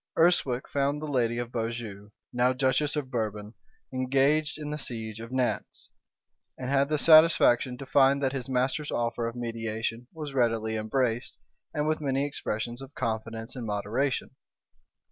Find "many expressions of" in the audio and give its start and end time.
12.01-12.95